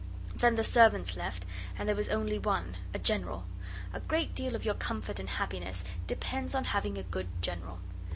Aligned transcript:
Then 0.35 0.55
the 0.55 0.63
servants 0.63 1.15
left 1.15 1.45
and 1.77 1.87
there 1.87 1.95
was 1.95 2.09
only 2.09 2.39
one, 2.39 2.75
a 2.91 2.97
General. 2.97 3.43
A 3.93 3.99
great 3.99 4.33
deal 4.33 4.55
of 4.55 4.65
your 4.65 4.73
comfort 4.73 5.19
and 5.19 5.29
happiness 5.29 5.83
depends 6.07 6.55
on 6.55 6.63
having 6.63 6.97
a 6.97 7.03
good 7.03 7.27
General. 7.43 7.77